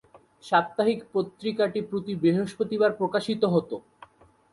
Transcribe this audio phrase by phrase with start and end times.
[0.43, 3.75] সাপ্তাহিক পত্রিকাটি প্রতি বৃহস্পতিবার প্রকাশিত হতো।